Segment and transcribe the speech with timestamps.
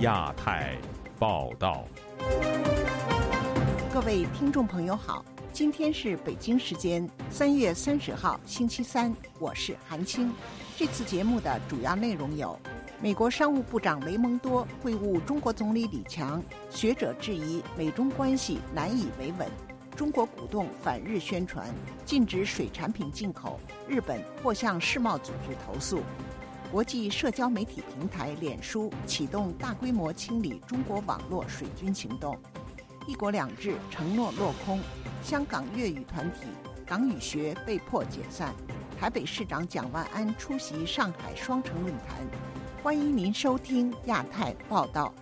[0.00, 0.78] 亚太
[1.18, 1.84] 报道，
[3.92, 5.22] 各位听众朋友好，
[5.52, 10.32] 今天是北京时间三月三十号星期三，我是韩青。
[10.74, 12.58] 这次节目的主要内容有：
[13.02, 19.46] 美国商务部长雷蒙多会晤中国总理李强，学者质疑美中关系难以维稳；
[19.94, 21.66] 中国鼓动反日宣传，
[22.06, 26.00] 禁止水产品进口；日本或向世贸组织投诉。
[26.70, 32.38] 国际社交媒体平台脸书启动大规模清理中国网络水军行动，
[33.08, 34.78] 一国两制承诺落空，
[35.20, 36.46] 香港粤语团体
[36.86, 38.54] 港语学被迫解散，
[38.96, 42.24] 台北市长蒋万安出席上海双城论坛。
[42.84, 45.12] 欢迎您收听亚太报道。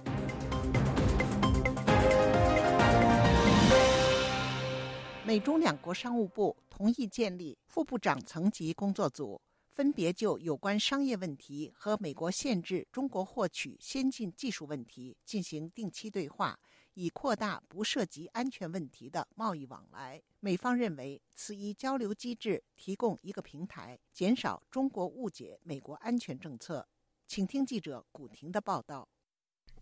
[5.25, 9.41] 美中两国商务部同意建立副部长层级工作组。
[9.79, 16.59] 分别就有关商业问题和美国限制中国获取先进技术问题进行定期对话，
[16.95, 20.21] 以扩大不涉及安全问题的贸易往来。
[20.41, 26.89] 美方认为，此一交流机制提供一个平台，减少中国误解美国安全政策。
[27.29, 29.09] 请听记者古婷的报道。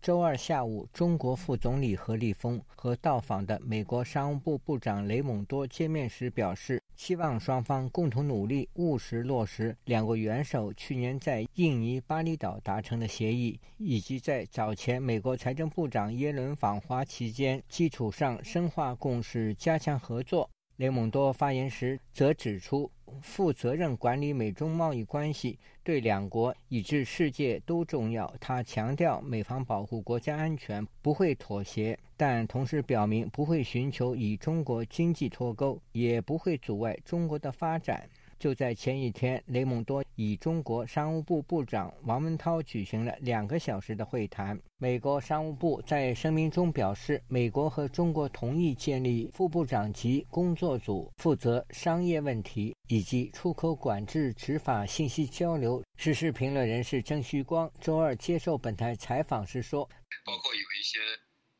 [0.01, 20.49] 周二下午，中国副总理何立峰和到访的美国商务部部长雷蒙多见面时表示，希望双方共同努力，务实落实两国元首去年在印尼巴厘岛达成的协议，以及在早前美国财政部长耶伦访华期间基础上深化共识，加强合作。
[20.77, 22.89] 雷蒙多发言时则指出，
[23.23, 28.31] 负责任管理美中贸易关系对两国以至世界都重要。
[28.39, 38.07] 他强调，美方保护国家安全不会妥协，但同时表明不会寻求与中国经济脱钩，也不会阻碍中国的发展。
[38.37, 44.59] 就在前一天，雷蒙多与中国商务部部长王文涛举行了两个小时的会谈。
[44.77, 55.83] 美国商务部在声明中表示，美国和中国同意建立副部长级工作组，负责商业问题以及出口管制、执法、信息交流。
[55.95, 59.87] 时事评论人士郑旭光周二接受本台采访时说
[60.25, 60.99] ：“包括有一些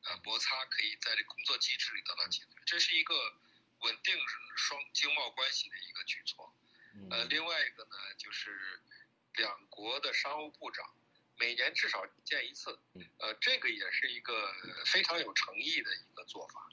[0.06, 3.13] 呃摩擦，可以在这工作机制里得到解决，这是一个
[3.85, 4.13] 稳定
[4.56, 6.51] 双经贸关系的一个举措。”
[7.09, 8.52] 呃，另外一个呢，就是
[9.35, 10.85] 两国的商务部长
[11.40, 12.78] 每年至少见一次，
[13.19, 14.34] 呃，这个也是一个
[14.85, 16.69] 非常有诚意的一个做法。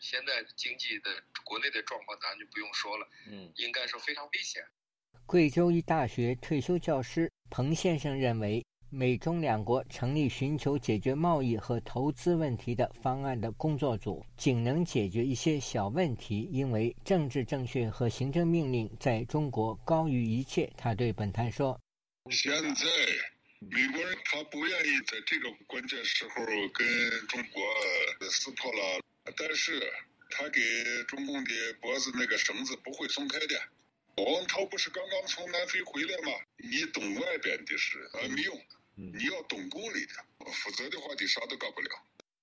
[0.00, 4.66] 现在经济的国内的状况咱就不用说了，嗯，应该说非常危险。
[5.26, 8.64] 贵州一大学退休教师彭先生认为。
[8.96, 20.72] 美中两国成立寻求解决贸易和投资问题的方案的工作组，仅能解决一些小问题，因为政治正确和行政命令在中国高于一切。
[20.76, 21.76] 他对本台说
[22.30, 22.86] ：“现在
[23.58, 26.86] 美国人他不愿意在这个关键时候跟
[27.26, 27.64] 中国
[28.30, 29.00] 撕破了，
[29.36, 29.82] 但是
[30.30, 30.60] 他给
[31.08, 31.50] 中共的
[31.80, 33.60] 脖子那个绳子不会松开的。
[34.22, 36.30] 王涛不是刚刚从南非回来吗？
[36.58, 38.56] 你懂外边的事，呃，没用。”
[38.96, 41.88] 你要懂公理的，否则的话你啥都干不了。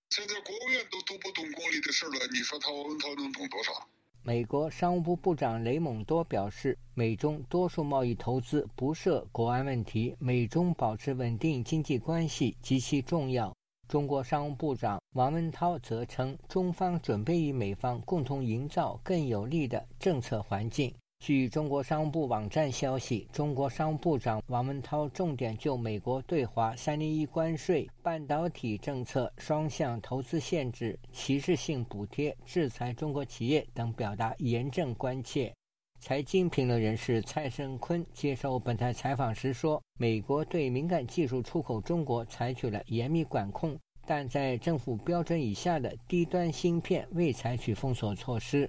[0.09, 3.87] 现在国务院都都不懂公理的事了，你说他王文涛能懂多少？
[4.23, 13.55] 美国商务部部长雷蒙多表示，美中多数贸易投资不涉国安问题，美中保持稳定经济关系极其重要。
[13.87, 20.93] 中国商务部长王文涛则称，中方准备与美方共同营造更有利的政策环境。
[21.21, 35.53] 据中国商务部网站消息，中国商务部长王文涛重点就美国对华“三零一”关税、半导体政策、双向投资限制、歧视性补贴、制裁中国企业等表达严正关切。
[35.99, 43.77] 财经评论人士蔡胜坤接受本台采访时说：“美国对敏感技术出口中国采取了严密管控，
[44.07, 48.67] 但在政府标准以下的低端芯片未采取封锁措施。”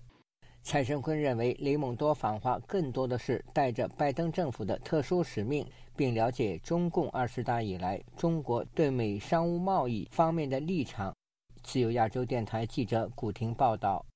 [0.64, 5.66] 蔡胜坤认为，雷蒙多访华更多的是带着拜登政府的特殊使命，
[5.96, 11.12] 并了解中共二十大以来中国对美商务贸易方面的立场。
[11.64, 14.06] 自由亚洲电台记者古婷报道：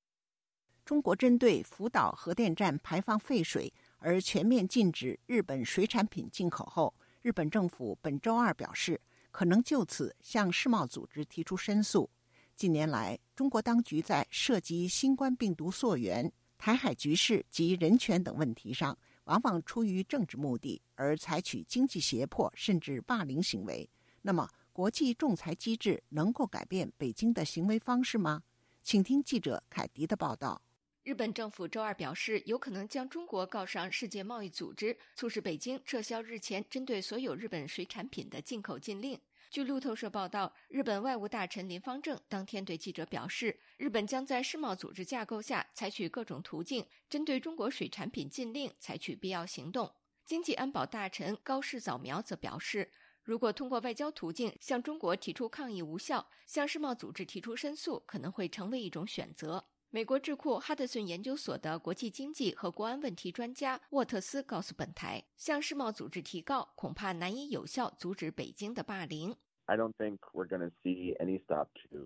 [0.84, 9.00] 中国针对福岛核电站排放废水而全面禁止日本水产品进口后，日本政府本周二表示，
[9.32, 12.08] 可能就此向世贸组织提出申诉。
[12.56, 23.86] 近年来，中国当局在涉及新冠病毒溯源、台海局势及人权等问题上，往往出于政治目的而采取经济胁迫甚至霸凌行为。
[24.22, 28.42] 那么，国际仲裁机制能够改变北京的行为方式吗？
[28.82, 30.62] 请听记者凯迪的报道。
[31.02, 39.20] 日本政府周二表示，有可能将中国告上世界贸易组织，促使北京撤销日前针对所有日本水产品的进口禁令。
[39.56, 49.90] 据路透社报道，日本外务大臣林方正当天对记者表示，日本将在世贸组织架构下采取各种途径，针对中国水产品禁令采取必要行动。
[50.26, 52.92] 经济安保大臣高市早苗则表示，
[53.22, 59.64] 如果通过外交途径向中国提出抗议无效，向世贸组织提出申诉可能会成为一种选择。
[59.88, 69.34] 美国智库哈德逊研究所的国际经济和国安问题专家沃特斯告诉本台，向世贸组织提告恐怕难以有效阻止北京的霸凌。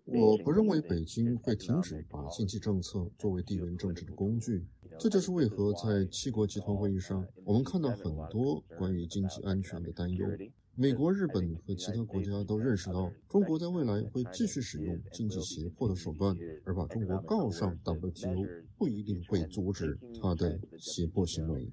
[0.07, 4.65] 我不认为北京会停止把经济政策作为地缘政治的工具。
[4.99, 10.27] 这就是为何在七国集团会议上，我们看到很多关于经济安全的担忧。
[10.75, 16.35] 美国、日本和其他国家都认识到，中国在未来会继续使用经济胁迫的手段，
[16.65, 21.71] 而把中国告上 WTO 不一定会阻止他的胁迫行为。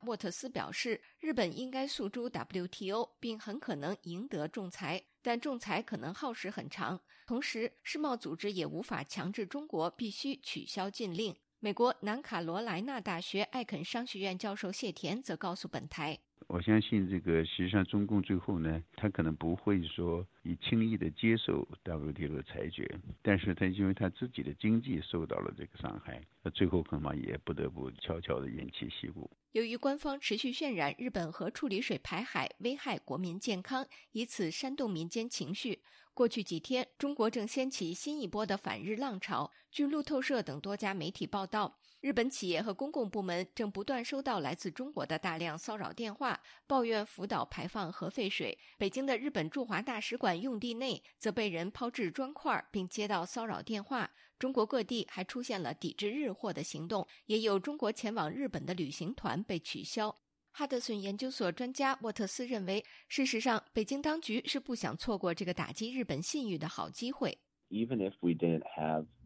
[0.00, 6.98] 莫特斯表示，日本应该诉诸 WTO，并很可能赢得仲裁，但仲裁可能耗时很长。
[7.26, 11.36] 同时，世贸组织也无法强制中国必须取消禁令。
[11.60, 35.82] 美国南卡罗来纳大学艾肯商学院教授谢田则告诉本台：“我相信这个，实际上中共最后呢，他可能不会说以轻易的接受 WTO 的裁决，但是他因为他自己的经济受到了这个伤害，那最后恐怕也不得不悄悄的偃旗息鼓。”由于官方持续渲染日本核处理水排海危害国民健康，以此煽动民间情绪。
[36.14, 39.52] 过去几天，中国正掀起新一波的反日浪潮。
[39.70, 48.56] 据路透社等多家媒体报道，日本企业和公共部门正不断收到来自中国的大量骚扰电话，抱怨福岛排放核废水。
[48.76, 54.08] 北京的日本驻华大使馆用地内则被人抛掷砖块，并接到骚扰电话。
[54.38, 60.14] 中国各地还出现了抵制日货的行动，也有中国前往日本的旅行团被取消。
[60.52, 67.36] 哈德逊研究所专家沃特斯认为，事实上，北京当局是不想错过这个打击日本信誉的好机会。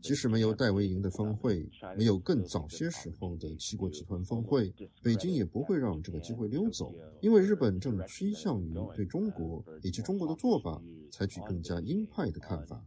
[0.00, 12.84] 即使没有戴维营的峰会，没有更早些时候的七国集团峰会，北京也不会让这个机会溜走，因为日本正趋向于对中国以及中国的做法采取更加鹰派的看法。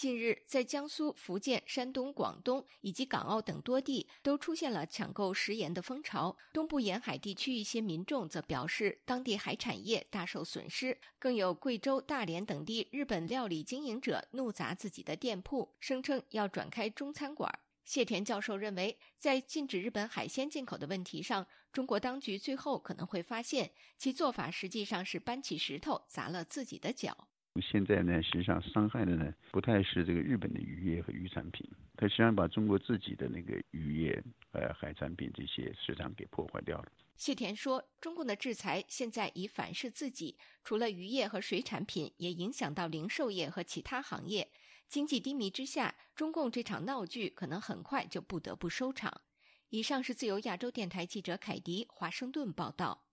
[0.00, 6.34] 近日，在江苏、福建、山东、广东以及港澳等多地，都出现了抢购食盐的风潮。
[6.54, 10.98] 东部沿海地区一些民众则表示，当地海产业大受损失。
[11.18, 17.58] 更有贵州、大连等地日本料理经营者怒砸自己的店铺，声称要转开中餐馆。
[17.84, 27.28] 谢田教授认为，在禁止日本海鲜进口的问题上，中国当局最后可能会发现，其做法实际上是搬起石头砸了自己的脚。
[27.60, 34.22] 现在呢，实际上伤害的呢，不太是这个日本的渔业和渔产品，它实际上把中国自己的那个渔业、
[34.52, 36.92] 呃海产品这些市场给破坏掉了。
[37.16, 44.50] 谢田说，中共的制裁现在已反噬自己，除了渔业和水产品，也影响到零售业和其他行业。
[44.88, 49.20] 经济低迷之下，中共这场闹剧可能很快就不得不收场。
[49.68, 53.04] 以上是自由亚洲电台记者凯迪华盛顿报道。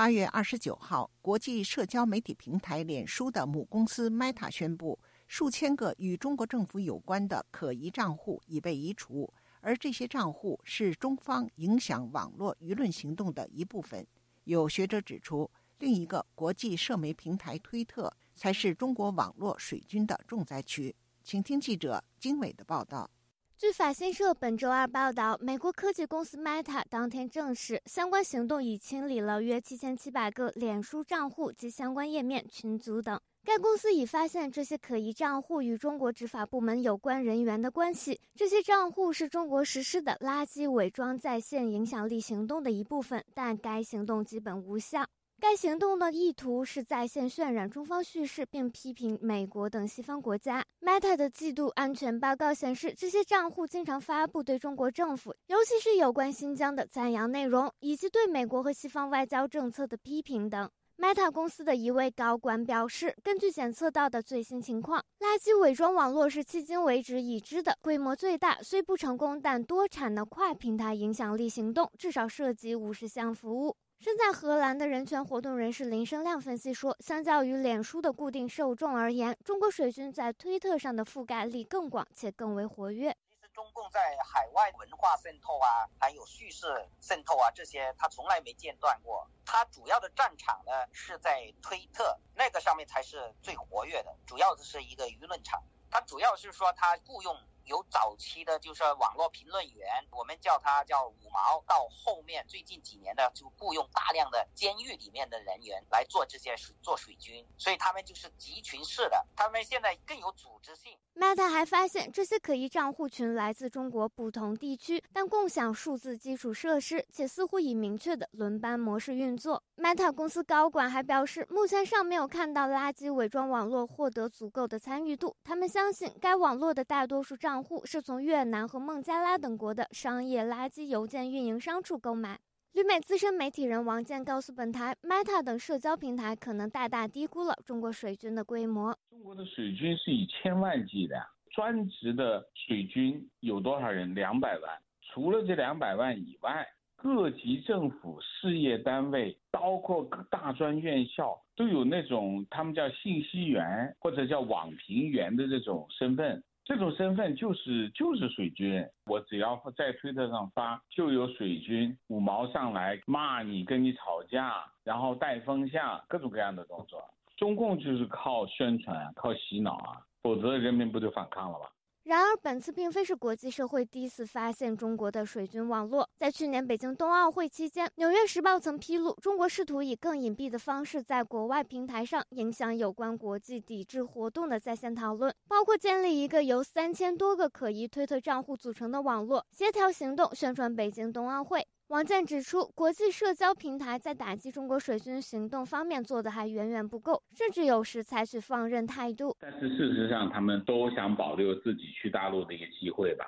[0.00, 9.30] 八月二十九号，国际社交媒体平台脸书的母公司 Meta 宣布，数千个与中国政府有关的可疑账户已被移除，
[9.60, 14.06] 而这些账户是中方影响网络舆论行动的一部分。
[14.44, 20.96] 有学者指出，另一个国际社媒平台推特才是中国网络水军的重灾区。
[21.22, 23.10] 请听记者经纬的报道。
[23.60, 33.20] 据法新社本周二报道，美国科技公司 Meta 当天证实，相关行动已清理了约七千七百个脸书账户及相关页面、群组等。
[33.44, 38.18] 该公司已发现这些可疑账户与中国执法部门有关人员的关系。
[38.34, 45.04] 这些账户是中国实施的垃圾伪装在线影响力行动的一部分，但该行动基本无效。
[45.40, 50.62] 该行动的意图是在线渲染中方叙事，并批评美国等西方国家。
[50.82, 60.70] Meta 的季度安全报告显示，这些账户经常发布对中国政府，尤其是有关新疆的赞扬内容，以及对美国和西方外交政策的批评等。
[60.98, 73.74] Meta 公司的一位高管表示，根据检测到的最新情况，垃圾伪装网络是迄今为止已知的规模最大、虽不成功但多产的跨平台影响力行动，至少涉及五十项服务。
[74.02, 83.14] 身在荷兰的人权活动人士林生亮分析说，相较于脸书的固定受众而言，中国水军在推特上的覆盖力更广且更为活跃。
[83.28, 86.66] 其实中共在海外文化渗透啊，还有叙事
[87.02, 89.30] 渗透啊，这些他从来没间断过。
[89.44, 95.62] 他主要的战场呢是在推特那个上面才是最活跃的，主要的是一个舆论场。
[95.90, 97.36] 他主要是说他雇佣。
[97.70, 101.62] 有早期的，就是网络评论员，我们叫他叫五毛。
[101.68, 110.98] 到后面最近几年的，就雇佣大量的监狱里面的人员来做这些做水军，所以他们就是集群式的，他们现在更有组织性。
[111.14, 119.62] Meta 还发现，这些可疑账户群来自中国不同地区，但共享数字基础设施，且似乎以明确的轮班模式运作。
[119.76, 125.36] Meta 公司高管还表示，目前尚没有看到垃圾伪装网络获得足够的参与度。
[125.44, 132.38] 他们相信，该网络的大多数账户是从越南和孟加拉等国的商业垃圾邮件运营商处购买。
[132.72, 138.96] 旅美资深媒体人王健告诉本台，Meta 等社交平台可能大大低估了中国水军的规模。
[139.10, 141.16] 中国的水军是以千万计的，
[141.50, 144.14] 专职的水军有多少人？
[144.14, 144.70] 两百万。
[145.12, 146.64] 除了这两百万以外，
[146.94, 156.40] 各级政府事业单位，包括大专院校，都有那种他们叫信息员或者叫网评员的这种身份。
[156.70, 158.86] 这种身份就是就是水军。
[159.06, 167.02] 我只要在推特上发，就有水军五毛上来骂你，跟你吵架，然后带风向，各种各样的动作。
[167.36, 171.66] 中共就是靠宣传、靠洗脑啊，否则人民不就反抗了吗？
[172.04, 176.08] 然而，本次并非是国际社会第一次发现中国的水军网络。
[176.16, 191.66] 在去年北京冬奥会期间，《纽约时报》曾披露，中国试图以更隐蔽的方式在国外平台上影响有关国际抵制活动的在线讨论，包括建立一个由三千多个可疑推特账户组成的网络，协调行动，宣传北京冬奥会。
[191.90, 199.36] 王健指出，国际社交平台在打击中国水军行动方面做的还远远不够，甚至有时采取放任态度。
[199.40, 203.24] 但是事实上，他们都想保留自己去大陆的一个机会吧。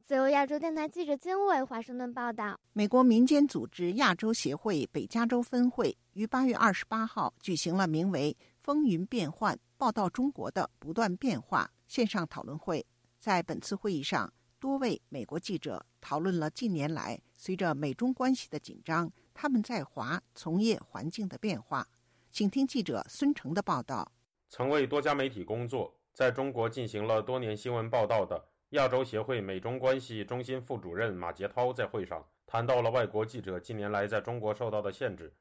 [0.00, 2.56] 自由亚洲电台记者金伟华盛顿报道。
[2.72, 12.86] 美国民间组织亚洲协会北加州分会于八月二十八号举行了名为“风云变幻：报道中国的不断变化”线上讨论会。
[13.18, 21.86] 在本次会议上，多位美国记者讨论了近年来随着美中关系的紧张，他们在华从业环境的变化。
[22.32, 24.10] 请听记者孙成的报道。
[24.48, 35.32] 曾为多家媒体工作，在中国进行了多年新闻报道的亚洲协会美中关系中心副主任马杰涛在会上谈到了外国记者近年来在中国受到的限制，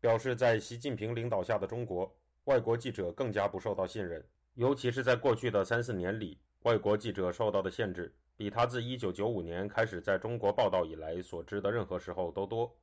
[0.00, 2.10] 表示在习近平领导下的中国，
[2.44, 4.24] 外国记者更加不受到信任，
[4.54, 8.14] 尤其是在过去的三四年里，外国记者受到的限制。
[8.36, 12.76] 比他自1995年开始在中国报道以来所知的任何时候都多。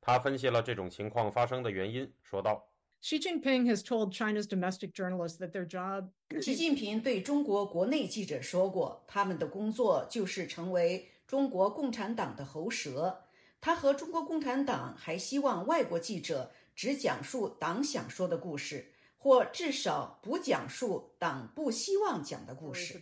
[0.00, 2.68] 他分析了这种情况发生的原因，说道
[3.02, 6.08] ：“Xi Jinping has told China's domestic journalists that their job。”
[6.42, 13.24] 习近平对中国国内记者说过，他们的工作就是成为中国共产党的喉舌。
[13.60, 23.00] 他和中国共产党还希望外国记者只讲述党想说的故事，或至少不讲述党不希望讲的故事。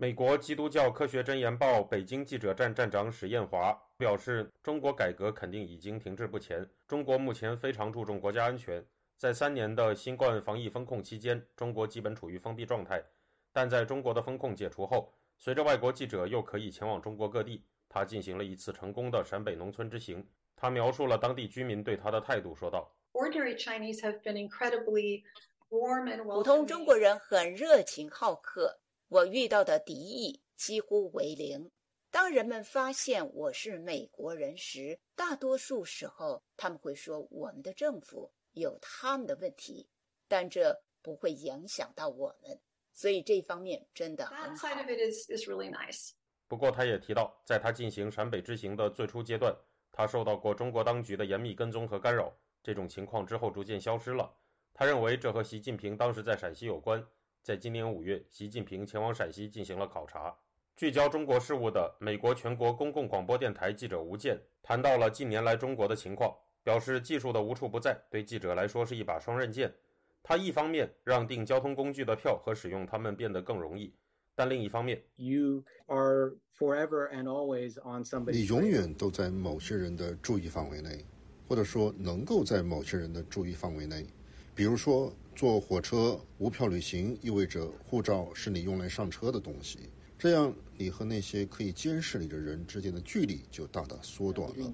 [0.00, 6.66] 美国基督教科学箴言报北京记者站站长史艳华表示：“中国改革肯定已经停滞不前。
[6.88, 8.82] 中国目前非常注重国家安全。
[9.18, 13.04] 在三年的新冠防疫风控期间，中国基本处于封闭状态。
[13.52, 20.26] 但在中国的封控解除后，随着外国记者又可以前往中国各地，他进行了一次成功的陕北农村之行。
[20.56, 25.24] 他描述了当地居民对他的态度，说道：“Ordinary Chinese have been incredibly
[25.68, 26.36] warm and welcoming。
[26.36, 31.68] 普通中国人很热情好客。”我遇到的敌意几乎为零。
[32.12, 39.88] 当人们发现我是美国人时，大多数时候他们会说我们的政府有他们的问题，
[40.28, 42.56] 但这不会影响到我们，
[42.92, 44.68] 所以这方面真的很好。
[46.46, 49.52] 不过，他也提到，在他进行陕北之行的最初阶段，
[49.90, 52.32] 他受到过中国当局的严密跟踪和干扰。
[52.62, 54.32] 这种情况之后逐渐消失了。
[54.72, 57.04] 他认为这和习近平当时在陕西有关。
[57.42, 60.34] 在今年五月，习近平前往陕西进行了考察。
[60.76, 69.72] 聚焦中国事务的美国全国公共广播电台记者吴健谈到了近年来中国的情况，表示技术的无处不在对记者来说是一把双刃剑。
[70.22, 73.94] 他一方面让订交通工具的票和使用它们变得更容易，
[74.34, 78.32] 但另一方面，You are forever and always on somebody。
[78.32, 81.06] 你永远都在某些人的注意范围内，
[81.48, 84.06] 或者说能够在某些人的注意范围内，
[84.54, 85.12] 比如说。
[85.32, 94.70] 坐火车无票旅行意味着护照是你用来上车的东西，这样你和那些可以监视你的人之间的距离就大大缩短了。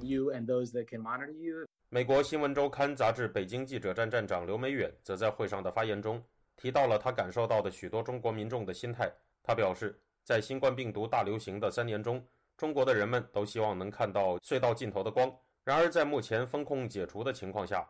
[1.88, 6.20] 美国新闻周刊杂志北京记者站站长刘美远则在会上的发言中
[6.56, 9.08] 提到了他感受到的许多中国民众的心态。
[9.44, 12.20] 他表示，在新冠病毒大流行的三年中，
[12.56, 15.32] 中国的人们都希望能看到隧道尽头的光。
[15.62, 17.88] 然而，在目前风控解除的情况下，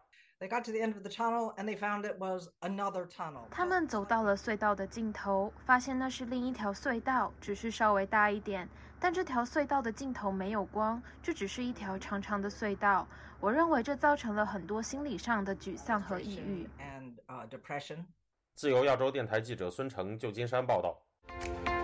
[3.51, 8.69] 他们走到了隧道的尽头，发现那是另一条隧道，只是稍微大一点。
[9.01, 13.09] 但这条隧道的尽头没有光，这只是一条长长的隧道。
[13.41, 16.69] 我认为这造成了很多心理上的沮丧和抑郁。
[16.79, 17.15] And
[17.49, 18.05] depression.
[18.55, 21.76] 自由亚洲电台记者孙成，旧金山报道。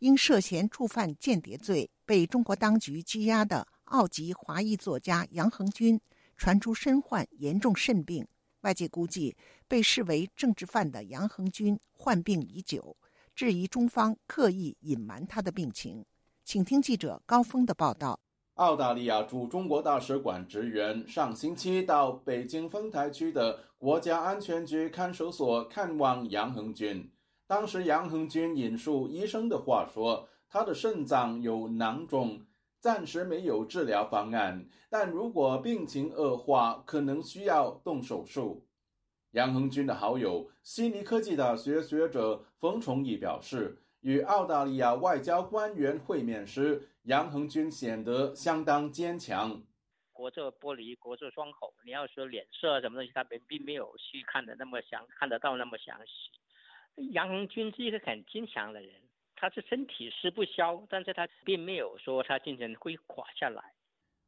[0.00, 6.00] 因涉嫌触犯间谍罪被中国当局羁押的澳籍华裔作家杨恒军，
[6.38, 8.26] 传出身患严重肾病。
[8.62, 9.36] 外界估计，
[9.68, 12.96] 被视为政治犯的杨恒军患病已久，
[13.34, 16.04] 质疑中方刻意隐瞒他的病情。
[16.44, 18.18] 请听记者高峰的报道。
[18.54, 27.10] 澳大利亚驻中国大使馆职员上星期到北京丰台区的国家安全局看守所看望杨恒军。
[27.50, 32.46] 当时，杨恒军引述医生的话说：“他的肾脏有囊肿，
[32.78, 38.68] 暂时没有治疗方案，但如果病情恶化，可能需要动手术。”
[39.34, 49.60] 杨恒军的好友、悉尼科技大学学者冯崇义表示，与澳大利亚外交官员会面时，杨恒军显得相当坚强。
[50.12, 56.39] 隔着玻璃，隔着窗口，你要说脸色什么东西，他并并没有去看的那么详，看得到那么详细。
[57.12, 58.90] 杨恒军是一个很坚强的人，
[59.34, 63.62] 他是身体是不消，但是他并没有说他精神会垮下来。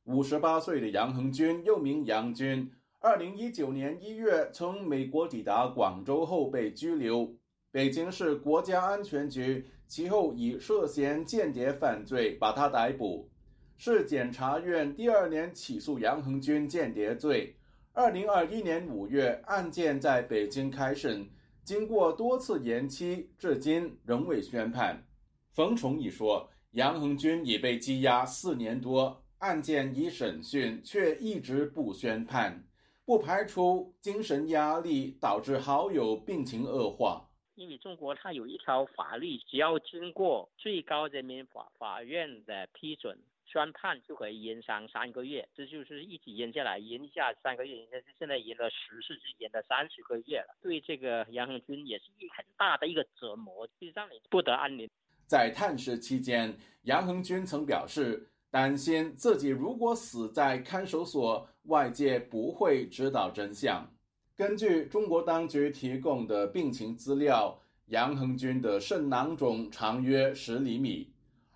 [0.04, 7.34] 五十八岁的杨恒军又名杨军，二零一九年一月从美国抵达广州后被拘留，
[7.70, 13.28] 北京市国家安全局其后以涉嫌间谍犯罪把他逮捕，
[13.76, 17.54] 市检察院第二年起诉杨恒军间谍罪，
[17.92, 21.28] 二零二一年五月案件在北京开审。
[21.64, 25.06] 经过多次延期，至今仍未宣判。
[25.52, 32.66] 冯崇义说：“杨恒军已被羁押四年多，案件已审讯，却一直不宣判，
[33.04, 37.28] 不排除精神压力导致好友病情恶化。
[37.54, 43.16] 因为中国它有一条法律，只要经过最高人民法法院的批准。”
[43.52, 50.56] 宣判就可以延长三个月，这就是一起延下来，延下三个月，现在现在延了十次，是延了三十个月了。
[50.62, 54.88] 对这个杨恒军也是一很大的一个折磨，就让你不得安宁。
[55.26, 63.86] 在探视期间，杨恒军曾表示，担心自己如果死在看守所，外界不会知道真相。
[64.34, 71.11] 根据中国当局提供的病情资料，杨恒军的肾囊肿长约十厘米。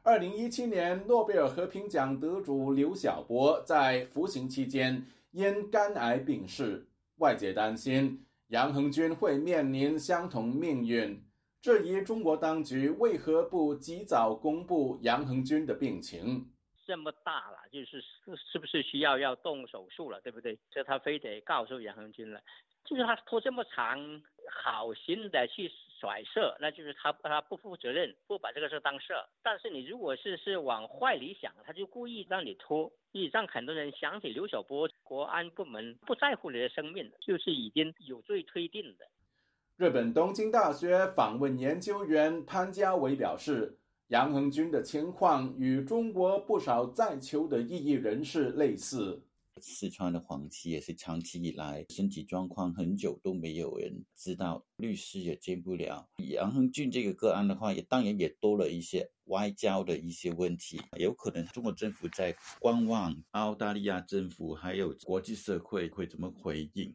[0.06, 6.86] 二零一七年，诺贝尔和平奖得主刘晓波在服刑期间因肝癌病逝。
[7.16, 11.20] 外界担心杨恒军会面临相同命运，
[11.60, 16.52] 质疑中国当局为何不及早公布杨恒军的病情。
[16.86, 18.00] 这么大了，就是
[18.52, 20.56] 是不是需要要动手术了，对不对？
[20.70, 22.40] 这他非得告诉杨恒军了，
[22.84, 23.98] 就是他拖这么长，
[24.52, 25.68] 好心的去。
[25.98, 29.24] 甩射，那就是他他不负责任，不把这个事当事儿。
[29.42, 39.06] 但是你如果是是往坏里想，他就故意让你拖，以让很多人想起刘晓波，国安部门不在乎你的生命，就是已经有罪推定的。
[39.76, 43.76] 日本东京大学访问研究员潘家伟表示，
[44.08, 49.22] 杨恒军的情况与中国不少在囚的异议人士类似。
[49.60, 56.06] 四川的黄旗也是长期以来身体状况很久都没有人知道，律师也见不了。
[56.28, 66.94] 杨恒俊这个个案的话，也当然也多了一些外交的一些问题，有可能中国政府在观望澳大利亚政府还有国际社会会怎么回应。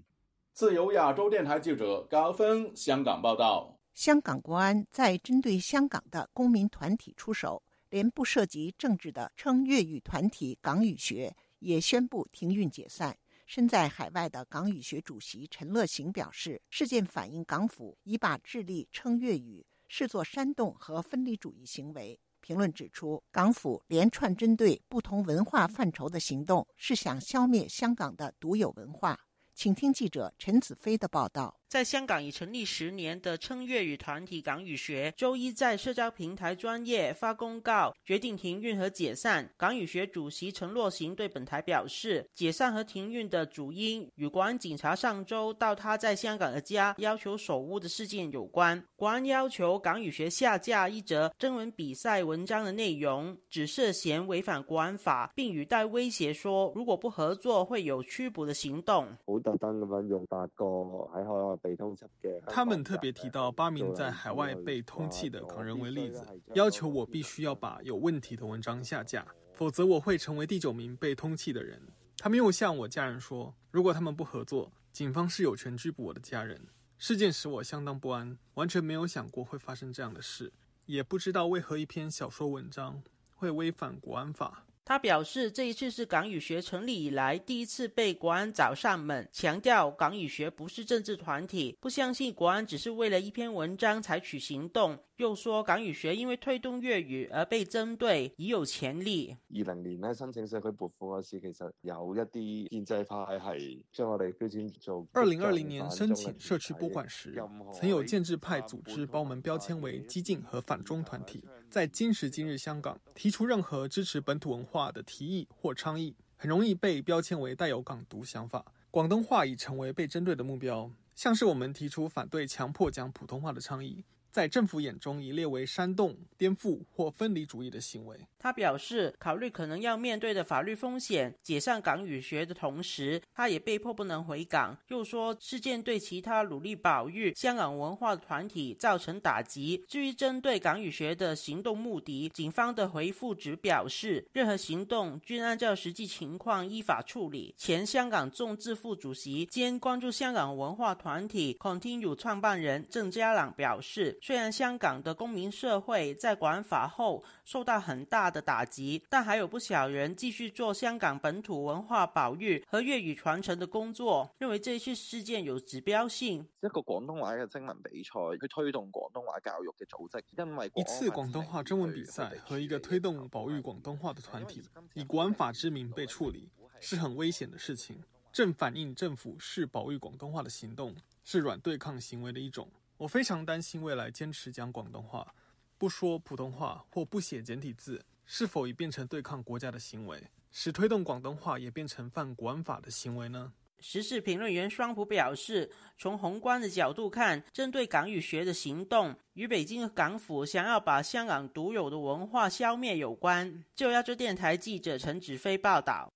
[0.54, 11.34] 自由亚洲电台记者高峰香港报道：香港国安在针对香港的公民团体出手，连不涉及政治的称粤语团体港语学。
[11.62, 13.18] 也宣布停运解散。
[13.48, 22.20] 身在海外的港语学主席陈乐行表示，事件反映港府已把智力称粤语视作煽动和分离主义行为。
[22.40, 29.20] 评论指出，港府连串针对不同文化范畴的行动，是想消灭香港的独有文化。
[29.54, 31.58] 请听记者陈子飞的报道。
[31.68, 39.50] 在香港已成立十年的称粤语团体港语学，周一在社交平台专业发公告，决定停运和解散。
[39.56, 48.84] 港语学主席陈洛行对本台表示，解散和停运的主因与国安警察上周到他在香港的家要求守屋的事件有关。
[49.02, 59.08] 国安要求港语学下架一则征文比赛文章的内容，只涉嫌违反国安法，并语带威胁说，如果不合作会有拘捕的行动。
[59.26, 62.40] 好特登咁样用八个喺海外被通缉嘅。
[62.46, 71.82] 他们特别提到八名在海外被通缉的港人为例子，要求我必须要把有问题的文章下架，否则我会成为第九名被通缉的人。
[72.20, 76.62] 他们又向我家人说，如果他们不合作，警方是有权拘捕我的家人。
[77.02, 80.54] 事件使我相当不安，完全没有想过会发生这样的事，
[80.86, 83.02] 也不知道为何一篇小说文章
[83.34, 84.68] 会违反国安法。
[84.84, 94.98] 他表示，这一次是港语学成立以来第一次被国安找上门，强调港语学不是政治团体，不相信国安只是为了一篇文章采取行动。
[95.18, 99.38] 又说港语学因为推动粤语而被针对，已有潜力。
[99.68, 105.08] 二零年咧申请社区撥款嗰时，其实有一啲建制派系将我哋标签做。
[105.14, 107.40] 二零二零年申请社区拨款时，
[107.72, 111.48] 曾有建制派组织把我们标签为激进和反中团体。
[111.72, 118.66] 在今时今日香港，提出任何支持本土文化的提议或倡议，很容易被标签为带有港独想法。
[118.92, 124.04] 广东话已成为被针对的目标，像是我们提出反对强迫讲普通话的倡议。
[124.34, 128.20] 在政府眼中，已列为煽动、颠覆或分离主义的行为。
[128.42, 134.76] 他表示，考虑可能要面对的法律风险，解散港语学的同时，他也被迫不能回港。
[134.88, 139.86] 又说，事件对其他努力保育香港文化的团体造成打击。
[139.88, 147.54] 至于针对港语学的行动目的，警方的回复只表示，任何行动均按照实际情况依法处理。
[147.56, 154.18] 前香港众志副主席兼关注香港文化团体 Continue 创办人郑家朗表示。
[154.20, 166.48] 虽然香港的公民社会在国安法后受到很大的打击，但还有不少人继续做香港本土文化保育和粤语传承的工作，认为这次事件有指标性。
[166.62, 174.64] 一个广东话嘅征文比赛，去推动广东话教育嘅组织，因为一次广东话征文比赛和一个推动保育广东话的团体，
[174.94, 182.70] 以国安法之名被处理，是很危险的事情，正反映政府是保育广东话的行动是软对抗行为的一种。
[182.98, 185.34] 我非常担心未来坚持讲广东话，
[185.78, 190.18] 不说普通话或不写简体字，是否已变成对抗国家的行为，
[190.52, 193.52] 使推动广东话也变成犯国安法的行为呢？
[193.82, 203.66] 时事评论员双普表示，从宏观的角度看，针对港语学的行动与北京港府想要把香港独有的文化消灭有关。
[203.76, 206.10] 就亚洲电台记者陈子飞报道。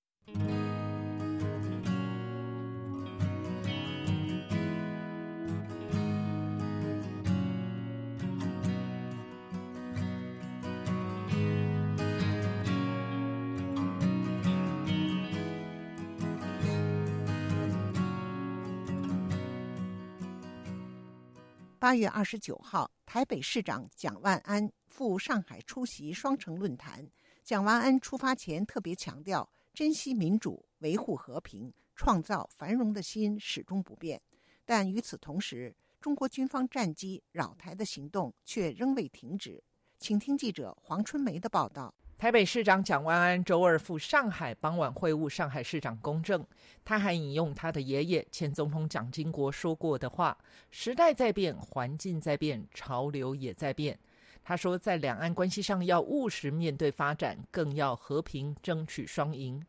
[21.86, 27.08] 八月二十九号，台北市长蒋万安赴上海出席双城论坛。
[27.44, 34.20] 蒋万安出发前特别强调，珍惜民主、维护和平、创造繁荣的心始终不变。
[34.64, 39.62] 但与此同时，中国军方战机扰台的行动却仍未停止。
[40.00, 41.94] 请听记者黄春梅的报道。
[42.18, 46.42] 台北市长蒋万安周二赴上海，傍晚会晤上海市长龚正。
[46.82, 50.38] 他还引用他的爷爷前总统蒋经国说过的话
[50.72, 53.98] ：“时代在变，环境在变，潮流也在变。”
[54.42, 59.62] 他说，在两岸关系上要务实面对发展，更要和平争取双赢。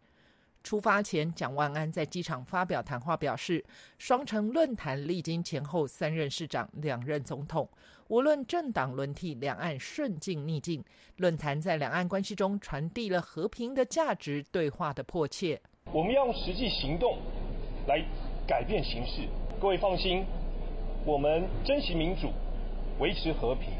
[0.64, 3.64] 出发前，蒋万安在机场发表谈话，表示
[3.98, 7.70] 双城论坛历经前后三任市长、两任总统，
[8.10, 10.84] 无论政党轮替，两岸顺境逆境，
[11.18, 15.60] 论坛在两岸关系中传递了和平的价值、对话的迫切。
[15.92, 17.18] 我们要用实际行动
[17.86, 18.02] 来
[18.48, 19.24] 改变形势。
[19.60, 20.24] 各位放心，
[21.06, 22.32] 我们珍惜民主、
[23.00, 23.72] 维持和平、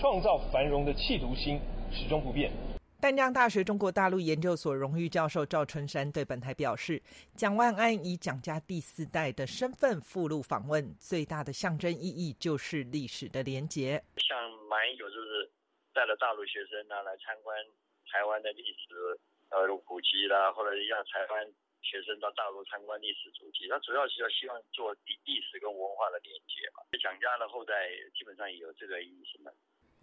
[0.00, 1.60] 创造繁荣的企图心
[1.92, 2.50] 始终不变。
[3.00, 7.00] 淡江大学中国大陆研究所荣誉教授赵春山对本台表示
[7.38, 14.02] ：“蒋万安以蒋家第四代的身份赴陆访问，最大的象征意义就是历史的连结。
[14.18, 14.34] 像
[14.66, 15.46] 马英九就是
[15.94, 17.54] 带了大陆学生呢来参观
[18.10, 18.90] 台湾的历史
[19.54, 21.46] 呃古迹啦，或者让台湾
[21.86, 26.82] 学生到大陆参观历史主题，他主要是要希望做历历史跟文化的连接嘛。
[26.98, 29.52] 蒋家的后代基本上也有这个意思嘛。”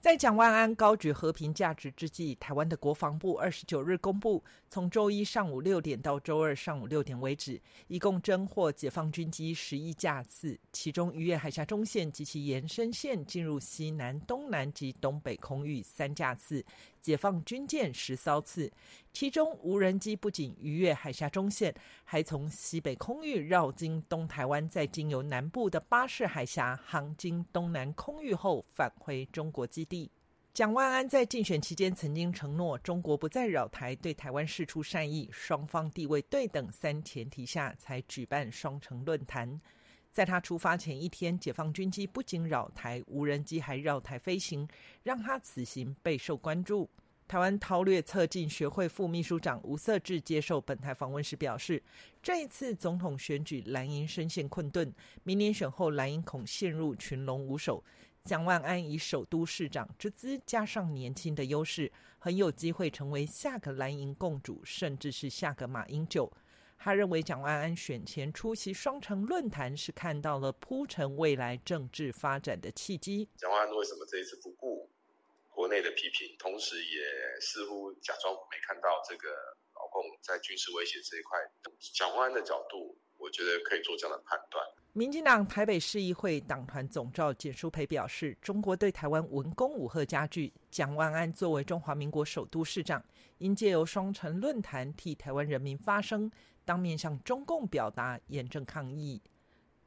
[0.06, 16.64] 在蒋万安高举和平价值之际，台湾的国防部二十九日公布，从周一上午六点到周二上午六点为止，一共侦获解放军机十一架次，其中渔业海峡中线及其延伸线进入西南、东南及东北空域三架次，
[17.06, 18.72] 解放军舰十艘次。
[19.14, 21.72] 其中无人机不仅逾越海峡中线，
[22.04, 30.10] 还从西北空域绕经东台湾，再经由南部的巴士海峡航经东南空域后返回中国基地。
[30.52, 39.62] 蒋万安在竞选期间曾经承诺，中国不再扰台，对台湾示出善意，双方地位对等三前提下才举办双城论坛。
[40.16, 44.66] 在他出发前一天，解放军机不仅扰台，无人机还绕台飞行，
[45.04, 46.90] 让他此行备受关注。
[47.28, 51.84] 台湾韬略策进学会副秘书长吴色志接受本台访问时表示，
[52.24, 54.90] 这一次总统选举蓝营深陷困顿，
[55.24, 57.84] 明年选后蓝营恐陷入群龙无首。
[58.24, 66.32] 蒋万安以首都市长之资，加上年轻的优势，很有机会成为下个蓝营共主，甚至是下个马英九。
[66.78, 73.28] 他认为蒋万安选前出席双城论坛，是看到了铺陈未来政治发展的契机。
[73.38, 74.90] 蒋万安为什么这一次不顾？
[75.50, 79.30] 国内的批评，同时也似乎假装没看到这个
[79.74, 81.40] 老共在军事威胁这一块。
[81.94, 84.64] 蒋万安的角度，我觉得可以做这样的判断。
[84.92, 93.04] 民进党台北市议会党团总召简书培表示，中国对台湾文攻武吓加剧，蒋万安作为中华民国首都市长，
[93.38, 96.30] 应借由双城论坛替台湾人民发声，
[96.66, 99.22] 当面向中共表达严正抗议。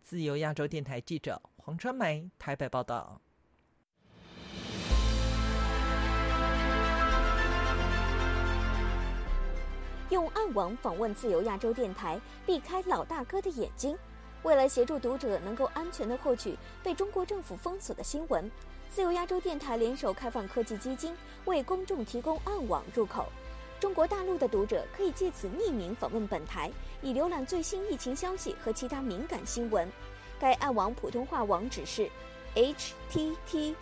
[0.00, 3.20] 自由亚洲电台记者黄春梅台北报道。
[10.10, 13.94] 用暗网访问自由亚洲电台，避开老大哥的眼睛。
[14.42, 18.50] 为了协助读者能够安全的获取被中国政府封锁的新闻，
[18.88, 21.14] 自由亚洲电台联手开放科技基金，
[21.44, 23.30] 为公众提供暗网入口。
[23.80, 26.70] 中国大陆的读者可以借此匿名访问本台，
[27.02, 29.90] 以浏览最新疫情消息和其他敏感新闻。
[30.40, 32.10] 该暗网普通话网址是
[32.54, 33.74] ：https: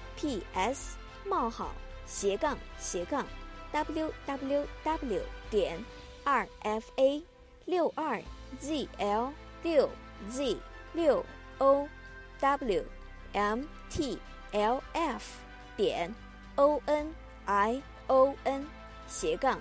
[1.25, 1.75] 冒号
[2.07, 3.27] 斜杠斜杠
[3.73, 5.85] www 点。
[6.27, 7.23] 二 f a
[7.67, 8.21] 六二
[8.59, 9.33] z l
[9.63, 9.89] 六
[10.29, 10.57] z
[10.93, 11.25] 六
[11.59, 11.89] o
[12.41, 12.85] w
[13.33, 14.19] m t
[14.51, 15.39] l f
[15.77, 16.13] 点
[16.57, 18.67] o n i o n
[19.07, 19.61] 斜杠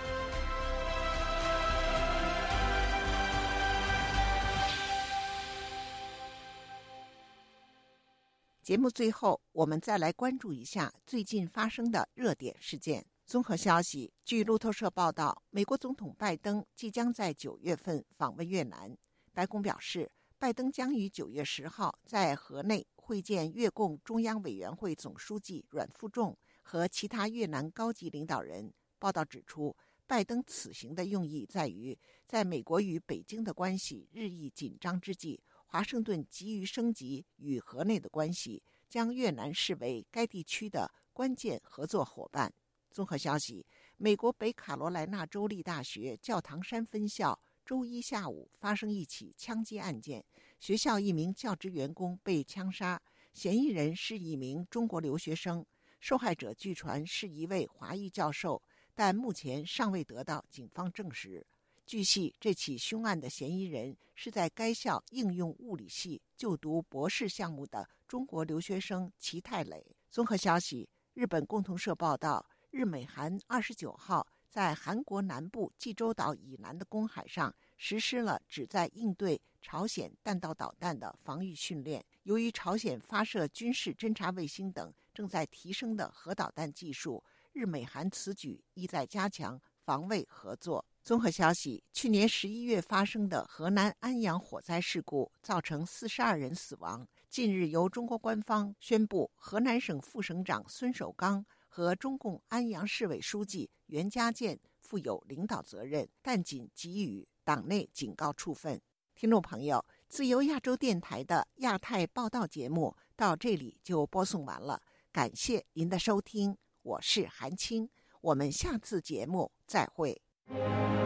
[8.71, 13.05] 节目最后，我们再来关注一下最近发生的热点事件。
[13.25, 18.97] 综合消息，据路透社报道，美国总统拜登即将在九月份访问越南。
[19.33, 20.09] 白宫表示。
[20.39, 28.73] 拜登将于九月十号在河内会见越共中央委员会总书记阮富仲和其他越南高级领导人。
[28.97, 29.75] 报道指出，
[30.07, 42.53] 拜登此行的用意在于，在美国与北京的关系日益紧张之际，华盛顿急于升级与河内的关系，将越南视为该地区的关键合作伙伴。
[42.91, 47.41] 综合消息，美国北卡罗来纳州立大学教堂山分校。
[47.63, 50.25] 周一下午发生一起枪击案件，
[50.59, 55.65] 学校一名教职员工被枪杀，嫌疑人是一名中国留学生，
[56.01, 58.61] 受害者据传是一位华裔教授，
[58.93, 61.47] 但目前尚未得到警方证实。
[61.91, 69.85] 据悉，这起凶案的嫌疑人是在该校应用物理系就读博士项目的中国留学生齐泰磊。
[70.09, 74.25] 综合消息，日本共同社报道，日美韩二十九号。
[74.49, 82.01] 在韩国南部济州岛以南的公海上实施了旨在应对朝鲜弹道导弹的防御训练。
[82.23, 90.85] 由于朝鲜发射军事侦察卫星等正在提升的核导弹技术，日美韩此举意在加强防卫合作。
[91.03, 97.07] 综合消息：去年十一月发生的河南安阳火灾事故造成四十二人死亡。
[97.27, 101.45] 近日，由中国官方宣布，河南省副省长孙守刚。
[101.73, 108.79] 和中共安阳市委书记袁家健负有领导责任，但仅给予党内警告处分。
[109.15, 114.81] 听众朋友，自由亚洲电台的亚太报道节目到这里就播送完了，
[115.13, 120.21] 感谢您的收听，我是韩青，我们下次节目再会。
[120.49, 121.00] you